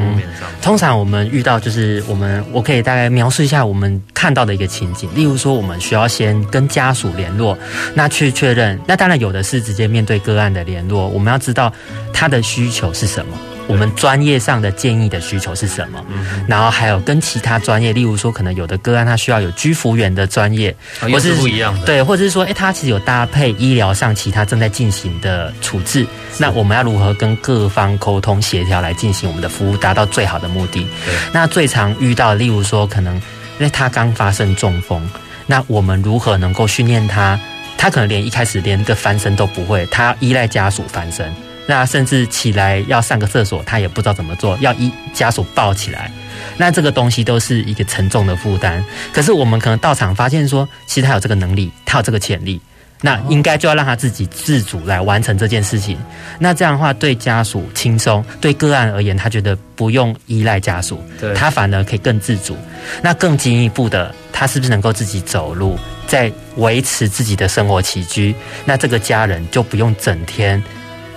[0.62, 5.08] 通常我们遇到就是是我们，我可以大概描述一下我们看到的一个情景。
[5.14, 7.56] 例如说，我们需要先跟家属联络，
[7.94, 8.78] 那去确认。
[8.86, 11.72] 那当然有的是直接面对个案的联络，我们要知道
[12.12, 13.32] 他的需求是什么。
[13.70, 16.04] 我们专业上的建议的需求是什么？
[16.10, 26.04] 嗯然后还有跟其他专业，例如说，可能有的个案他需要有居服员的专业，或是不一样的，对，或者是说，哎，他其实有搭配医疗上其他正在进行的处置，
[26.38, 30.86] 那我们要如何跟各方沟通协调来进行我们的服务，达到最好的目的？
[31.32, 35.08] 那最常遇到，例如说，可能因为他刚发生中风，
[35.46, 37.38] 那我们如何能够训练他？
[37.78, 41.32] 他可能连一开始连个翻身都不会，他依赖家属翻身。
[41.66, 46.10] 那甚至起来要上个厕所，他也不知道怎么做，要一家属抱起来，
[46.56, 48.84] 那这个东西都是一个沉重的负担。
[49.12, 52.60] 可是我们可能到场发现说，其实他有这个能力，他有这个潜力，
[53.00, 55.96] 那应该就要让他自己自主来完成这件事情。
[56.38, 61.02] 那这样的话，对家属轻松，对个案而言，他觉得不用依赖家属，
[61.36, 62.56] 他反而可以更自主。
[63.00, 68.34] 那更进一步的，他是不是能够自己走路，在维持自己的生活起居？
[68.64, 70.60] 那这个家人就不用整天。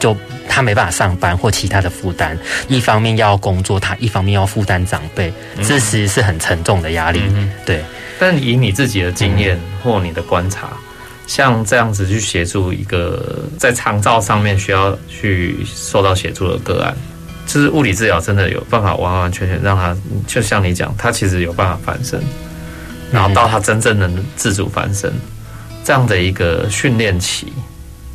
[0.03, 0.13] 就
[0.49, 2.37] 他没办法上班或其他的负担，
[2.67, 5.31] 一方面要工作，他一方面要负担长辈，
[5.65, 7.21] 这其实是很沉重的压力。
[7.65, 7.81] 对，
[8.19, 10.73] 但以你自己的经验或你的观察，
[11.25, 16.93] 像这样子去协助一个在长照上面需要去受到协助的个案，
[17.47, 19.95] 就是物理治疗真的有办法完完全全让他，
[20.27, 22.21] 就像你讲，他其实有办法翻身，
[23.09, 25.13] 然后到他真正能自主翻身
[25.81, 27.53] 这样的一个训练期。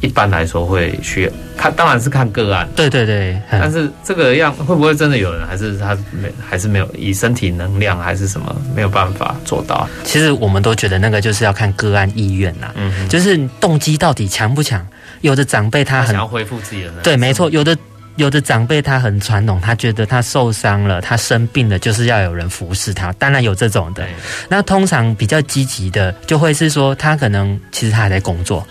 [0.00, 2.68] 一般来说会需要看，当然是看个案。
[2.76, 9.88] 对对对，但是这个样会不会真的有人，还是他没，还是没有以身体能量还是什么没有办法做到？
[10.04, 14.86] 其实我们都觉得那个就是要看个案意愿呐，嗯，就是动机到底强不强？
[15.20, 17.76] 有的长辈他很他想要恢复自己的能力，对，没错，有的。
[18.18, 23.12] 有的长辈他很传统，他觉得他受伤了，他生病了，就是要有人服侍他。
[23.12, 24.06] 当然有这种的，
[24.48, 28.66] 那通常比较积极的，就会是说他可能其实他还在工作，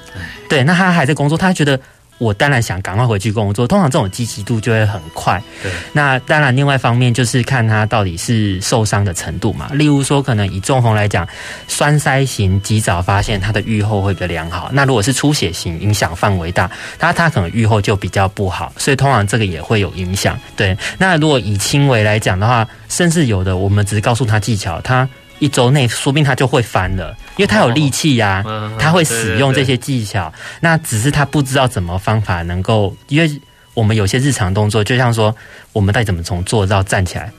[0.48, 1.80] 对，那他还在工作，他觉得。
[2.18, 5.42] 我当然想赶快回去工作，通常这种积极度就会很快。
[5.62, 9.70] 对，那当然另外一方面就是看他到底是受伤的程度嘛。
[9.74, 11.28] 例如说，可能以中风来讲，
[11.68, 14.70] 栓塞型及早发现，它的预后会比较良好。
[14.74, 18.74] 那如果是出血型，影响范围大，那它可能预后就比较不好。
[18.78, 20.40] 所以通常这个也会有影响。
[20.56, 25.08] 对，那如果以轻微来讲的话，甚至有的我们只是告诉他技巧，他。
[25.40, 28.44] 一周内，说不定他就会翻了，因为他有力气呀，
[28.80, 30.32] 他会使用这些技巧。
[30.60, 33.42] 那只是他不知道怎么方法能够，因为
[33.74, 35.36] 我们有些日常动作，就像说，
[35.74, 37.32] 我们到底怎么从坐到站起来，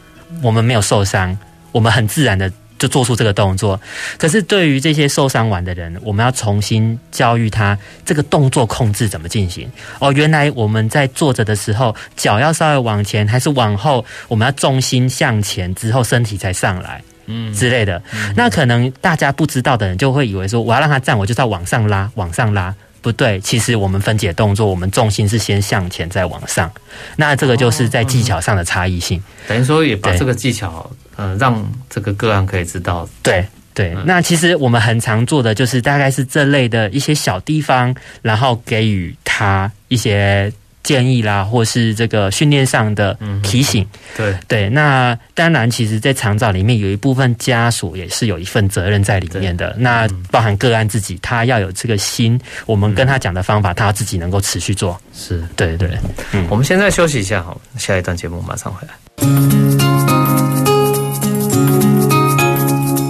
[0.42, 1.36] 我们没有受伤，
[1.72, 3.80] 我们很自然的就做出这个动作。
[4.16, 9.68] 可是对于这些受伤完的人，我们要重新教育他这个动作控制怎么进行。
[9.98, 17.02] 哦，原来我们在坐着的时候，脚要稍微往前还是往后，我们要重心向前之后，身体才上来。
[17.28, 18.02] 嗯，之类的，
[18.34, 26.72] 那可能大家不知道的人就会以为说，我要让他站，我就是要往上拉，往上拉，不对，其实我们分解动作，我们重心是先向前再往上，
[27.16, 29.22] 那这个就是在技巧上的差异性。
[29.46, 33.08] 等于说也把这个技巧，呃，让这个个案可以知道。
[33.22, 40.52] 对对，那其实我们很常做的就是大概是这类的一些小地方，然后给予他一些。
[40.88, 44.70] 建议啦，或是这个训练上的提醒，嗯、对对。
[44.70, 49.76] 那当然，其实，在长照里面有一部分家属也是有一份责任在里面的。
[49.78, 52.40] 那包含个案自己，他要有这个心。
[52.64, 54.98] 我们跟他讲的方法，他要自己能够持续做。
[55.12, 55.90] 是对对。
[56.32, 60.17] 嗯，我们现在休息一下，好，下一段节目马上回来。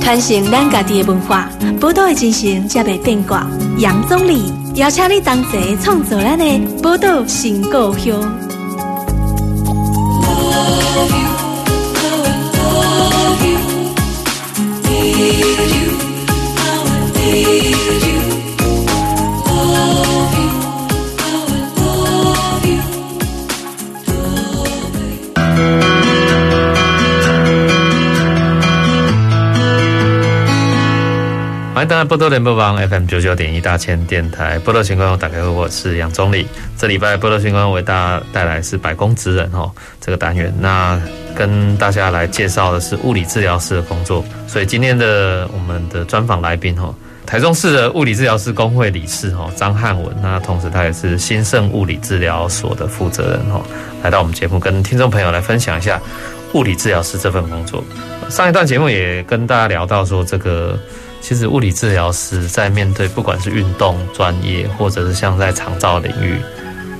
[0.09, 3.47] 传承咱家己的文化，宝岛的精神才袂变卦。
[3.77, 8.18] 杨总理邀请你同齐创造咱的宝岛新故乡。
[14.99, 15.88] 欢
[31.88, 36.46] 大家波多联播网 FM 九九点一大千电台波多情况，打开我是杨宗理。
[36.77, 41.01] 这礼拜波多情况为大家带来是百工职人哦这个单元，那
[41.35, 44.22] 跟大家来介绍的是物理治疗师的工作。
[44.46, 53.64] 所以今天的我们的专访来宾哦，台中市的物理治疗师公会理事哦张汉文，那同时他也是兴盛物理治疗所的负责人哦，
[54.03, 55.98] 来到我们节目跟听众朋友来分享一下
[56.53, 57.83] 物理治疗师这份工作。
[58.29, 60.79] 上一段节目也跟大家聊到说这个。
[61.21, 66.41] 其实物理治疗师在面对不管是运动专业，或者是像在长照领域，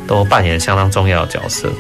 [0.07, 1.71] 都扮演相当重要的角色。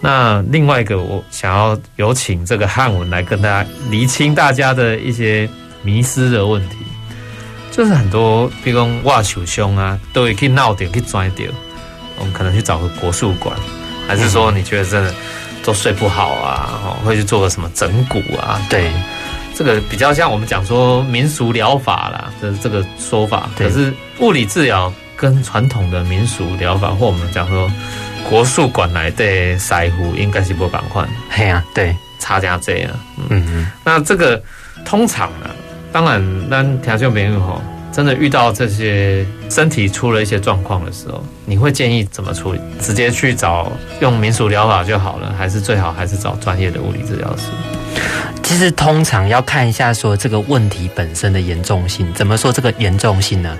[0.00, 5.48] 那另外一个，我想要有请这个汉文来跟大家厘清大家的一些
[5.82, 6.76] 迷思的问题，
[7.70, 11.46] 就是很多，比如说挖球胸啊，都会去闹点去钻掉。
[12.18, 13.56] 我们可能去找个国术馆，
[14.06, 15.14] 还是说你觉得真的
[15.64, 16.98] 都睡不好啊？
[17.04, 18.60] 会去做个什么整骨啊？
[18.68, 18.90] 对。
[19.54, 23.48] 这个比较像我们讲说民俗疗法啦，这是这个说法。
[23.56, 27.70] 可是物理治疗跟传统的民俗疗法，或我们讲说
[28.28, 31.08] 国术馆来的师傅，应该是不同款。
[31.30, 32.90] 嘿啊，对，差价这样。
[33.30, 33.70] 嗯嗯。
[33.84, 34.42] 那这个
[34.84, 35.50] 通常呢，
[35.92, 37.62] 当然，那听众朋友吼，
[37.92, 42.60] 真的遇到这些身体出了一些状况的时候，你会建议怎么处理？
[42.80, 47.44] 直接去找用民俗疗法就好了，还是最好还是找专业的物理治疗师？
[48.42, 52.12] 其实通常要看一下说这个问题本身的严重性。
[52.14, 53.56] 怎么说这个严重性呢？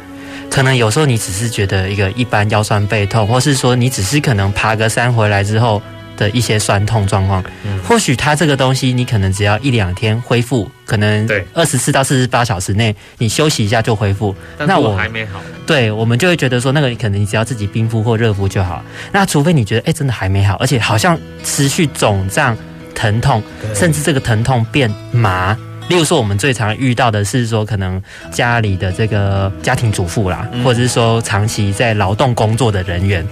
[0.50, 5.82] 可能有时候你只是觉得一个一般腰酸背痛，或是说你只是可能爬个山回来之后
[6.16, 7.42] 的一些酸痛状况。
[7.64, 14.36] 嗯，或许它这个东西你可能只要一两天恢复，可能对二十四到四十八小时内你休息一下就恢复。
[14.58, 15.40] 那我还没好。
[15.66, 18.84] 对，我们就会觉得说那个可能你只要自己冰敷或热敷就好。
[19.10, 22.56] 那除非你觉得哎真的还没好，而且好像持续肿胀。
[22.94, 23.42] 疼痛，
[23.74, 25.56] 甚至这个疼痛变麻。
[25.88, 33.22] 例如说，我们最常遇到的是说，可能家里的这个家庭主妇啦，或者是说长期在劳动工作的人员，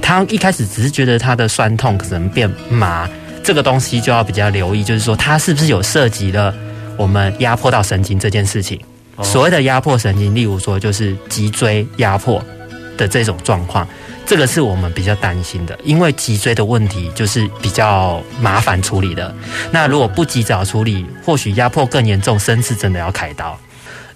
[0.00, 3.08] 他一开始只是觉得他的酸痛可能变麻，
[3.44, 6.52] 这个东西就要比较留意，就是说他是不是有涉及了
[6.96, 8.80] 我们压迫到神经这件事情。
[9.22, 12.42] 所谓的压迫神经，例如说就是脊椎压迫
[12.96, 13.86] 的这种状况。
[14.24, 19.34] 这个是我们比较担心的，因为脊椎的问题就是比较麻烦处理的。
[19.70, 23.58] 那如果不及早处理，或许压迫更严重，甚至真的要开刀。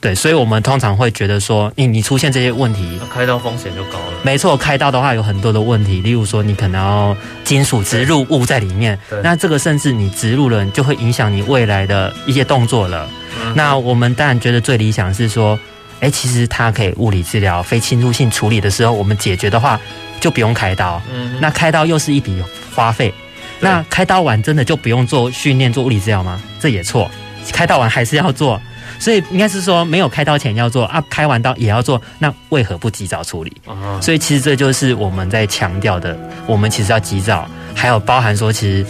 [0.01, 4.13] 对，所以我们通常会觉得说，你你出现这些问题，开刀风险就高了。
[4.23, 13.09] 没错，开刀的话有很多的问题，例如说你可能要金属植入物在里面，那这个甚至你植入了，就会影响你未来的一些动作了。
[13.55, 15.59] 那我们当然觉得最理想是说。
[16.01, 19.81] 哎，其实它可以物理治疗、非侵入性处理的时候，我们解决的话
[20.21, 21.01] 就不用开刀。
[21.13, 22.43] 嗯，那开刀又是一笔
[22.75, 23.13] 花费。
[23.59, 26.41] 那开刀完真的就不用做训练做物理治疗吗？
[26.61, 27.11] 这也错，
[27.53, 28.61] 开刀完还是要做。
[28.99, 32.01] 所以应该是说，没有开刀前要做啊，开完刀也要做。
[32.19, 33.53] 那为何不及早处理？
[34.01, 37.49] 所以其实这就是我们在强调的，我们其实要及早。
[37.75, 38.87] 还有包含说，其实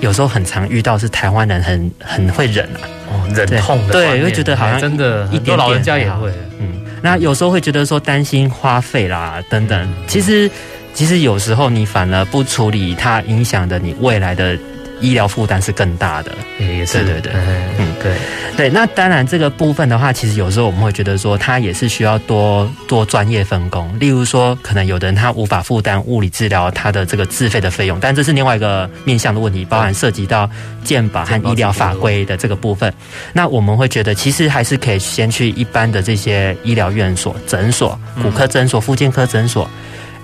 [0.00, 2.80] 有时候很常遇到是台湾人很很会忍啊。
[3.10, 10.50] 哦，忍痛的对，会觉得好像真的一点点老人家也会，嗯，那有时候会觉得说担心花费啦等等，其实
[10.92, 14.58] 其实有时候你反而不处理，它影响的你未来的。
[15.00, 17.32] 医疗负担是更大的，也是对对对，
[17.78, 18.14] 嗯对
[18.56, 18.70] 对。
[18.70, 23.88] 那当然这个部分的话，其实有时候我们会觉得说，它也是需要多多专业分工。
[23.98, 30.48] 例如说，可能有的人他无法负担物理治疗他的这个自费的费用，但这是另外一个面向的问题，包含涉及到
[30.84, 32.92] 健保和医疗法规的这个部分。
[33.32, 39.68] 那我们会觉得，其实还是可以先去一般的这些医疗院所、诊所、骨科诊所、附健科诊所。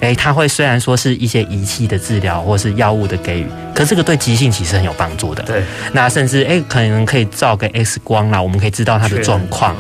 [0.05, 5.43] 诶，它会虽然说是一些仪器的治疗或是药物的给予，可是这个对急性期是很有帮助的。
[5.45, 5.63] 对，
[5.93, 9.75] 那甚至诶，可能可以照个 X 光啦，我们可以知道它的状况。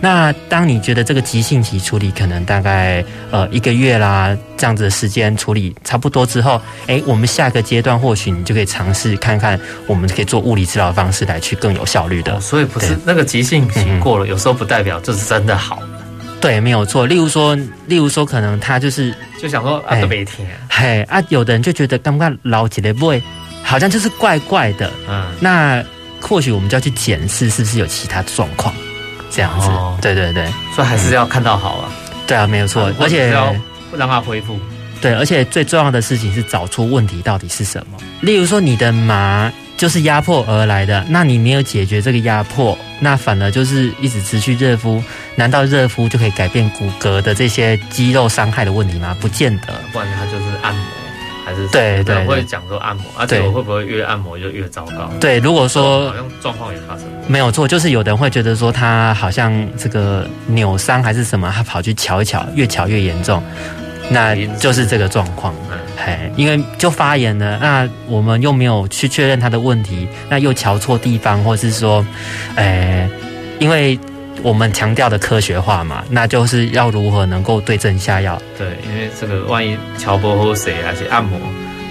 [0.00, 12.34] 那当你觉得这个急性期处理可能大概呃一个月啦这样子的时间处理差不多之后，诶，我们下一个阶段或许你就可以尝试看看，我们可以做物理治疗的方式来去更有效率的。
[12.34, 15.82] 哦，所以不是那个急性期过了，嗯，有时候不代表就是真的好。
[16.40, 17.06] 对，没有错。
[17.06, 17.54] 例如说，
[17.86, 20.46] 例如说，可能他就是就想说啊，都没听。
[20.68, 23.22] 嘿啊，有的人就觉得刚刚老起来不会，
[23.62, 24.90] 好像就是怪怪的。
[25.08, 25.84] 嗯，那
[26.20, 28.74] 或许我们就要去检视是不是有其他状况。
[29.30, 29.68] 这样子。
[29.68, 31.92] 哦、对对对，所以还是要看到好啊。
[31.92, 33.54] 嗯、对啊，没有错，而且要
[33.96, 34.58] 让他恢复。
[35.00, 37.98] 对，而且最重要的事情是找出问题到底是什么。
[38.20, 45.02] 例如说，你的麻就是压迫而来的，那你没有解决这个压迫，那反而就是一直持续热敷。
[45.36, 49.16] 难道热敷就可以改变骨骼的这些肌肉伤害的问题吗？
[49.18, 49.72] 不见得。
[49.90, 50.84] 不然它就是按摩，
[51.46, 55.10] 还是对对，会讲说按摩，而且我会不会越按摩就越糟糕？
[55.18, 63.42] 对，如果说好像状况也发生过，没有错，就是有的人会觉得说他好像这个扭伤还是什么，他跑去瞧一瞧，越瞧越严重。
[64.12, 65.54] 那就是这个状况，
[65.96, 72.04] 嘿，因为就发炎了，那我们又没有去确认他的问题，那又瞧错地方，或是说，
[72.56, 73.08] 诶，
[73.60, 73.96] 因为
[74.42, 78.36] 我们强调的科学化嘛，那就是要如何能够对症下药。
[78.58, 81.38] 对，因为这个万一瞧不好谁，而且按摩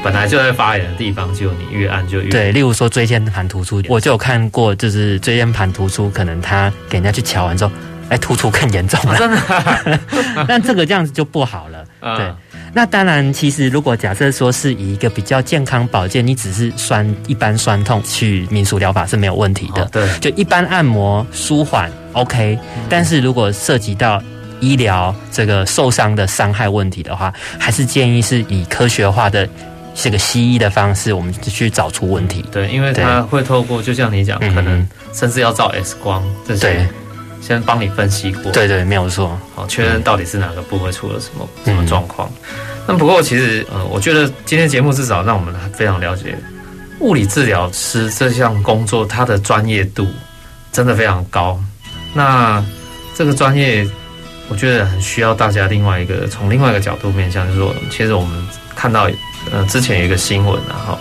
[0.04, 2.52] 本来就在发炎的地方，就你越按就越对。
[2.52, 7.72] 例如说椎间盘突出，我就有看过，就是椎间盘突出，可能他给人家去瞧完之后。
[8.10, 10.00] 哎，突出更严重了，真的，
[10.50, 11.79] 但这个这样子就不好了。
[12.02, 12.34] 对，
[12.74, 19.84] 那当然，其实如果假设说是以一个比较健康保健，你只是酸一般酸痛去民俗疗法是没有问题的。
[19.92, 24.22] 对，就一般按摩舒缓 OK，但是如果涉及到
[24.62, 29.48] 医疗这个受伤的伤害问题的话，还是建议是以科学化的
[29.94, 32.46] 这个西医的方式，我们去找出问题。
[32.50, 36.62] 对，因为它会透过，就像你讲，可能甚至要照 X 光这些。
[36.62, 36.88] 对。
[37.42, 39.40] 先帮你分析过，对对，没有错。
[39.56, 42.30] 好，确认到底是哪个部位出了什么、嗯、什么状况。
[42.86, 46.38] 那不过其实，呃，我觉得今天节目至少让我们非常了解
[47.00, 50.08] 物理治疗师这项工作，它的专业度
[50.72, 51.60] 真的非常高。
[52.14, 52.64] 那
[53.16, 53.88] 这个专业，
[54.50, 59.10] 我觉得很需要大家另外一个从另外一个角度面向，就是说，其实我们看到，
[59.52, 61.00] 呃，之前有一个新闻啊，哈，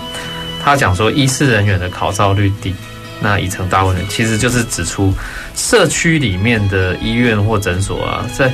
[0.63, 2.75] 他讲说医师人员的考照率低。
[3.21, 5.13] 那已成大问题，其实就是指出
[5.59, 8.51] 社区里面的医院或诊所啊，在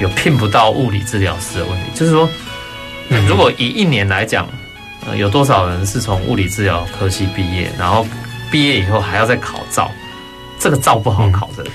[0.00, 1.90] 有聘不到物理治疗师的问题。
[1.94, 2.30] 就是说，
[3.28, 4.48] 如果以一年来讲，
[5.06, 8.06] 呃，有多少人是从物理治疗科系毕业，然后
[8.50, 9.90] 毕业以后还要再考照？
[10.60, 11.66] 这个照不好考的。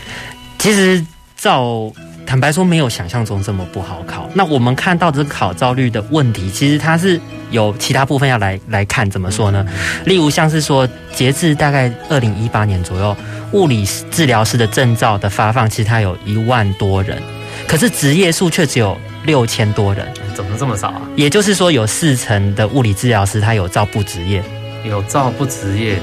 [0.58, 1.06] 其实
[1.36, 1.92] 照。
[2.30, 4.30] 坦白说，没有想象中这么不好考。
[4.36, 7.20] 那我们看到这个考照率的问题，其实它是
[7.50, 9.10] 有其他部分要来来看。
[9.10, 9.66] 怎么说呢？
[10.06, 13.18] 例如像是说，截至大概二零一八年左右，
[13.54, 17.20] 物理治疗师的证照的发放，其实它有一万多人，
[17.68, 20.08] 可是职业数却只有六千多人。
[20.36, 21.02] 怎么这么少啊？
[21.16, 24.44] 也就是说，有四成的物理治疗师他有照不职业，
[24.84, 26.00] 有照不职业，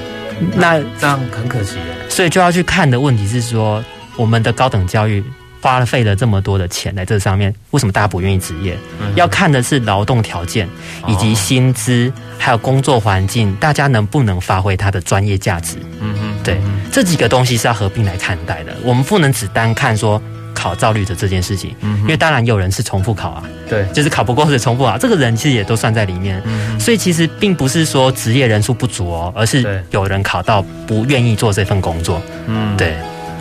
[0.57, 1.77] 那这样很可惜。
[2.09, 3.81] 所以就要去看的问题是说，
[4.17, 5.23] 我们的高等教育。
[5.67, 8.79] 花了费了这么多的钱在这上面，为什么大家不愿意职业？
[9.01, 10.69] 嗯、要看的是劳动条件
[11.09, 15.75] 以及薪资，还有工作环境，大家能不能发挥他的专业价值？
[16.01, 16.61] 嗯嗯，对，
[16.93, 18.77] 这几个东西是要合并来看待的。
[18.85, 20.23] 我们不能只单看说
[20.55, 26.41] 考照率的这件事情，嗯，因为当然有人是重复考啊，对，就是考不过是重复啊，这个人其实也都算在里面。
[26.45, 32.23] 嗯，所以其实并不是说职业人数不足哦，而是有人考到不愿意做这份工作。
[32.47, 32.95] 嗯，对，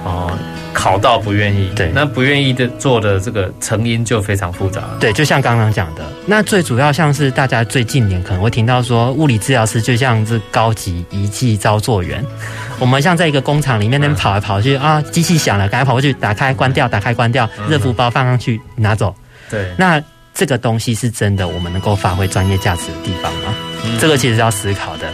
[0.03, 0.36] 哦。
[0.76, 4.84] 考到不愿意，对，那不愿意的做的这个成因就非常复杂。
[4.99, 12.23] 对，就像刚刚讲的，那最主要像是大家最近年可能会听到说，物理治疗师就像是高级仪器操作员。
[12.78, 19.15] 我们像在一个工厂里面那边跑来跑去啊，机器响了，赶快跑过去打开关掉，打开关掉，热敷包放上去拿走。
[19.49, 20.03] 对，那
[20.34, 23.55] 这个东西是真的，我们能够发挥专业价值的地方吗？
[23.86, 25.07] 嗯、这个其实是要思考的。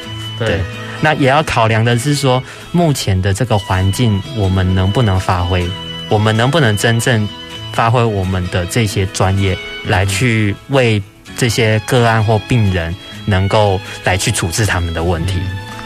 [0.46, 0.58] 对。
[0.58, 0.62] 对
[1.04, 5.68] 那也要考量的是说，目前的这个环境，我们能不能发挥？
[6.10, 7.28] 我们能不能真正
[7.74, 11.02] 发挥我们的这些专业，来去为
[11.38, 12.94] 这些个案或病人，
[13.26, 15.40] 能够来去处置他们的问题？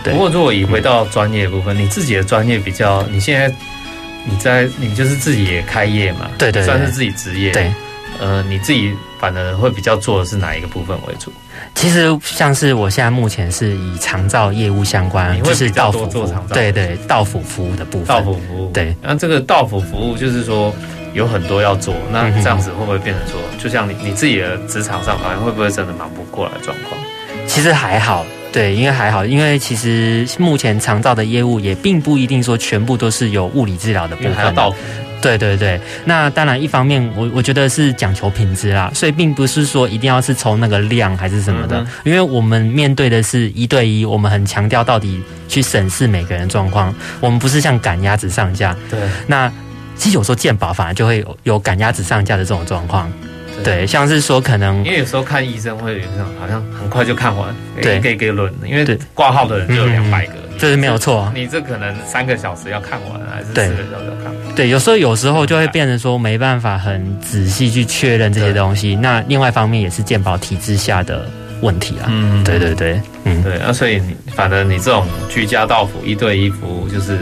[0.04, 0.12] 对。
[0.14, 3.56] 不过，如果以回到专业部分，你自己的专业比较，你现在
[4.26, 6.30] 你在你就是自己也开业嘛？
[6.38, 7.52] 对对，算是自己职业。
[7.52, 7.72] 对。
[8.20, 11.32] 呃，你自己反而会比较做的是哪一个部分为主？
[11.74, 18.08] 其实像是我现在目前是以长照业务相关，就是到府服务，对对，到府服务的部分。
[18.08, 18.96] 到府服务，对。
[19.02, 20.74] 那这个到府服务就是说
[21.14, 27.00] 有很多要做，那这样子会不会变成说，就像你你自己的职场上，好像会不会真的忙不过来状况？
[27.48, 34.56] 其实还好，对，因为还好，因为其实目前长照的业务也并不一定说全部都是有物理治疗的部分。
[35.26, 48.76] 对对对，那当然，一方面我我觉得是讲求品质啦，所以并不是说一定要是抽那个量还是什么的，嗯、因为我们面对的是一对一，我们很强调到底去审视每个人状况，我们不是像赶鸭子上架。
[48.88, 49.52] 对，那
[49.96, 53.12] 其实有时候健保反而就会有有赶鸭子上架的这种状况。
[53.64, 60.34] 对，像是说可能因为有时候看医生会有这种好像很快就看完，对，给给轮，因为挂号的人就有两百个。
[60.34, 61.32] 嗯这是没有错。
[61.36, 64.56] 你这可能三个小时要看完，还是四个小时要看完？
[64.56, 68.96] 对，有时候有时候就会变成说没办法很仔细去确认这些东西。
[68.96, 71.26] 那另外一方面也是鉴宝体制下的
[71.62, 72.08] 问题啊。
[72.10, 73.60] 嗯，对对对，嗯对。
[73.60, 77.20] 那所以你反正你这种居家到府一对一服务，就是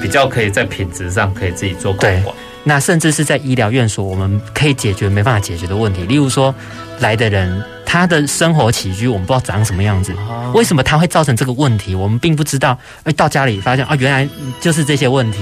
[0.00, 2.34] 比较可以在品质上可以自己做控管。
[2.62, 6.52] 那甚至是在医疗院所，我们可以解决没办法解决的问题，例如说
[6.98, 10.12] 来的人他的生活起居，我们不知道长什么样子，
[10.52, 12.76] 为什么他会造成这个问题，我们并不知道。
[13.04, 14.28] 哎，到家里发现啊，原来
[14.60, 15.38] 就是这些问题。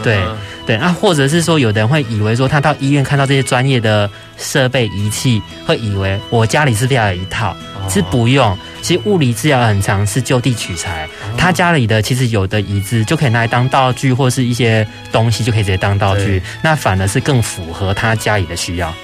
[0.00, 0.22] 对
[0.64, 7.56] 对，啊，或者是说，有的人会以为说，他到医院看到这些专业的设备仪器，会以为我家里是不是要有一套？
[7.88, 8.56] 是不用。
[8.82, 18.94] 其实物理治疗很常是就地取材，他家里的其实有的椅子就可以拿来当道具，或是一些东西就可以直接当道具，那反而是更符合他家里的需要。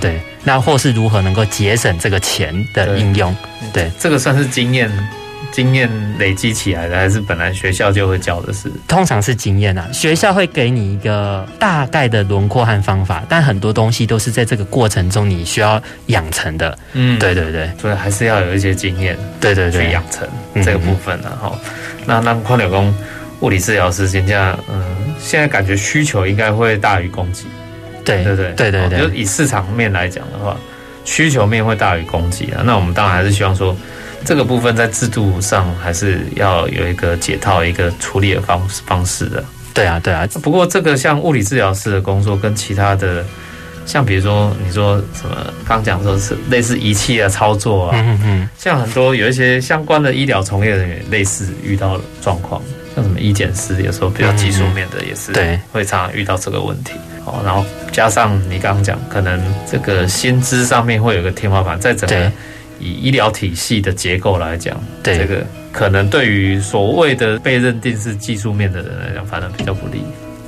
[0.00, 3.34] 对，那或是如何能够节省这个钱的应用？
[3.72, 4.90] 对，这个算是经验。
[5.52, 8.70] 经验累积起来的，还是本来学校就会教的事？
[8.86, 16.78] 通常是经验啊，学校会给你一个大概的轮廓和方法，但很多东西都是在这个过程中你需要养成的。
[16.92, 20.28] 嗯，对对对，所以还是要有一些经验，对对对，去养成
[20.62, 21.52] 这个部分的哈。
[22.06, 22.94] 那那宽柳工
[23.40, 24.84] 物理治疗师现在，嗯，
[25.18, 27.44] 现在感觉需求应该会大于供给，
[28.04, 30.56] 对对对对对对，就以市场面来讲的话，
[31.04, 32.62] 需求面会大于供给啊。
[32.64, 33.76] 那我们当然还是希望说。
[34.22, 39.42] 这个部分在制度上还是要有一个解套、一个处理的方方式的。
[39.72, 40.28] 对啊，对啊。
[40.42, 43.24] 不过这个像物理治疗师的工作跟其他的，
[43.86, 45.34] 像比如说你说什么，
[45.66, 52.60] 刚讲说是类似仪器啊操作啊，嗯嗯，像很多有一些相关的医疗从业人员，类似遇到状况，
[52.94, 56.92] 像什么医检师，有时候比较技术面的也是，对，会常常遇到这个问题。
[57.24, 59.40] 哦，然后加上你刚刚讲，可能
[59.70, 62.32] 这个薪资上面会有个天花板，在整个。
[62.82, 70.02] 以医疗体系的结构来讲，对这个可能对于所谓的被认定是技术面的人来讲，反而比较不利。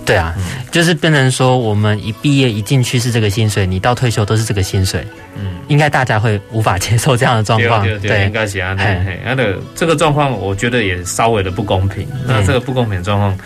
[0.06, 5.06] 对啊，嗯、就是变成说，我们一毕业一进去是这个薪水，你到退休都是这个薪水。
[5.36, 7.84] 嗯，应该大家会无法接受这样的状况。
[7.84, 8.74] 对，对，对，应该是啊。
[8.78, 12.08] 嘿，那的这个状况，我觉得也稍微的不公平。
[12.26, 13.38] 那这个不公平的状况，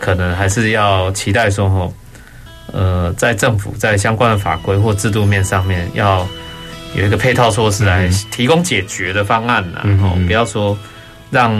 [0.00, 1.94] 可能还是要期待说，吼，
[2.72, 6.26] 呃，在政府在相关的法规或制度面上面要。
[6.94, 10.76] 有一个配套措施来提供解决的方案然后不要说
[11.30, 11.50] 让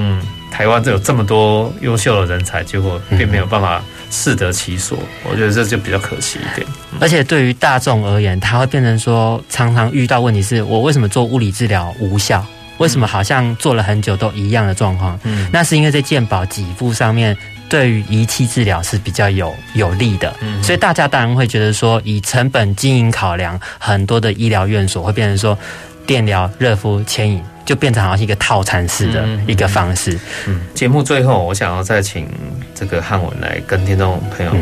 [0.51, 6.67] 台湾这有这么多优秀的人才，结果并没有办法适得其所，我觉得这就比较可惜一点。
[7.01, 12.45] 而且对于大众而言，他会变成说，常常遇到问题是我为什么做物理治疗无效？
[12.77, 15.19] 为什么好像做了很久都一样的状况？
[15.23, 17.35] 嗯，那是因为在健保给付上面。
[17.73, 25.59] 对于仪器治疗是比较有有利的，嗯，所以大家当然会觉得说，以成本经营考量，很多的医疗院所会变成说，
[26.07, 30.19] 电疗、热敷、牵引就变成好像是一个套餐式的一个方式。
[30.47, 32.29] 嗯，节目最后，我想要再请
[32.75, 34.55] 这个汉文来跟听众朋友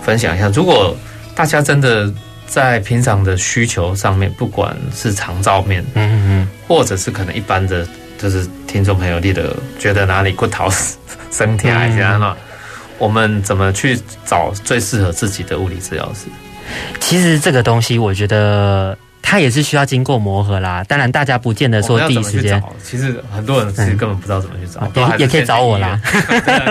[0.00, 0.96] 分享一下，如果
[1.34, 2.14] 大家真的
[2.46, 7.84] 在平常的需求上面，不管是长照面，嗯嗯，或者是可能一般的，
[8.18, 10.68] 就是听众朋友你的觉得哪里骨头
[11.32, 12.36] 生疼一下呢？
[12.98, 16.26] 我们怎么去找最适合自己的物理治疗师？
[17.00, 18.96] 其实这个东西，我觉得。
[19.22, 22.62] 它也是需要经过磨合啦，当然大家不见得说第一时间。
[22.82, 25.98] 其实很多人其实根本不知道怎么去找，也也可以找我啦。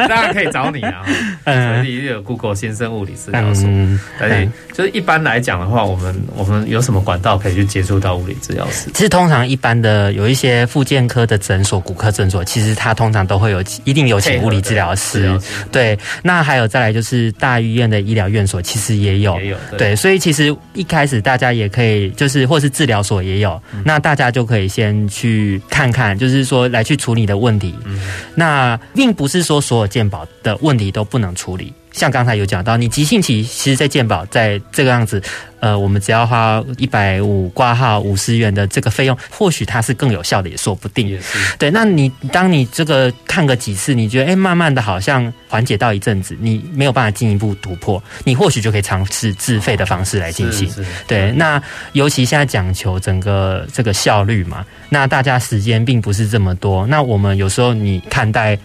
[0.07, 1.03] 当然 可以找你啊，
[1.45, 3.63] 嗯，你有 Google 先生物理治疗所。
[3.67, 8.91] 嗯，对，就是一般来讲的话，我们我们有什么管道可以去接触到物理治疗师？
[8.93, 15.39] 其实通常一般的有一些复健科的诊所、骨科诊所，其实它通常都会有一定有请物理治疗师。
[15.71, 22.40] 对，那还有再来就是大医院的医疗院所，其实也有，也有对，所以其实一开始大家也可以就是。
[22.45, 27.75] 或是治疗所也有，那大家就可以先去看看，就是说来去处理的问题。
[28.35, 31.73] 那并不是说所有健保的问题都不能处理。
[31.91, 35.21] 像刚才有讲到，你急性期，其实，在健保在这个样子，
[35.59, 41.19] 呃，我们只要花一百五挂号五十元的这个费用，或许它是更有效的，也说不定。
[41.59, 50.73] 对，那你当你这个看个几次，你觉得哎、欸，慢慢的好像缓解到一阵子，你没有办法进一步突破，你或许就可以尝试自费的方式来进行。
[51.05, 51.61] 对，那
[51.91, 58.57] 尤其现在讲求整个这个效率嘛，那大家时间并不是这么多，那我们有时候你看待。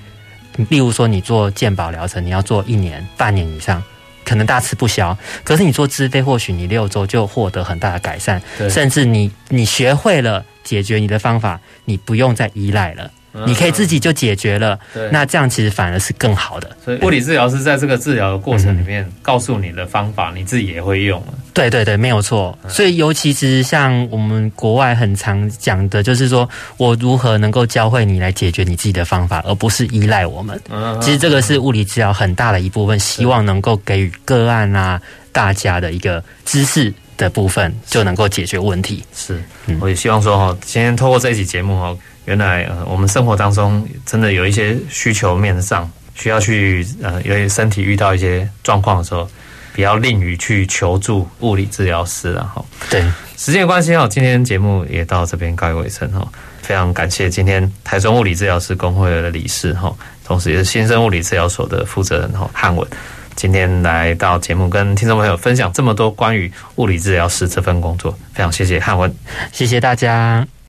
[0.69, 3.83] 例如说，你做健保疗程，你要做一年、半年以上，
[4.25, 5.17] 可能大吃不消。
[5.45, 8.41] 可是你做自费，或许你六周就获得很大的改善，
[8.71, 13.11] 甚至你你学会了解决你的方法，你不用再依赖了，
[13.47, 14.78] 你可以自己就解决了。
[15.11, 16.70] 那这样其实反而是更好的。
[16.84, 21.22] 所以物理治疗师在这个治疗的过程里面，告诉你的方法，你自己也会用。
[21.53, 22.57] 对对对，没有错。
[22.68, 30.61] 所以尤其是像我们国外很常讲的，就是说我如何能够教会你来解决你自己的方法，而不是依赖我们。
[31.01, 35.01] 其实这个是物理治疗很大的一部分，希望能够给予个案啊
[35.32, 39.03] 大家的一个知识的部分，就能够解决问题。
[39.14, 39.43] 是，
[39.80, 41.97] 我也希望说哈，今天透过这一期节目哈，
[42.27, 49.27] 原来呃我们生活当中真的有一些需求面上需要去呃，因为身体遇到一些状况的时候。
[49.74, 52.64] 比较吝于去求助物理治疗师了哈。
[52.89, 53.05] 对，
[53.37, 56.27] 时间关系哈，今天节目也到这边告一尾声哈。
[56.62, 62.89] 非常感谢今天台中物理治疗师工会的理事哈，同时也是新生物理治疗所的负责人哈汉文，
[63.35, 69.14] 今天来到节目跟听众朋友分享这么多关于物理治疗师这份工作，非常谢谢汉文，
[69.53, 70.56] 谢谢大家。